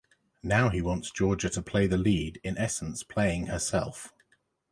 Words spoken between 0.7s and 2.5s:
wants Georgia to play the lead,